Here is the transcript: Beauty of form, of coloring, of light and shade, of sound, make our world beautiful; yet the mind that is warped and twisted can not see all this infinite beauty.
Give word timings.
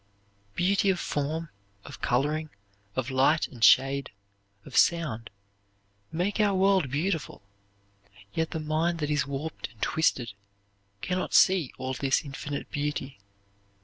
Beauty 0.55 0.89
of 0.89 0.99
form, 0.99 1.49
of 1.85 2.01
coloring, 2.01 2.49
of 2.95 3.11
light 3.11 3.47
and 3.47 3.63
shade, 3.63 4.09
of 4.65 4.75
sound, 4.75 5.29
make 6.11 6.39
our 6.39 6.55
world 6.55 6.89
beautiful; 6.89 7.43
yet 8.33 8.49
the 8.49 8.59
mind 8.59 8.97
that 8.97 9.11
is 9.11 9.27
warped 9.27 9.67
and 9.69 9.79
twisted 9.79 10.33
can 11.03 11.19
not 11.19 11.35
see 11.35 11.71
all 11.77 11.93
this 11.93 12.25
infinite 12.25 12.71
beauty. 12.71 13.19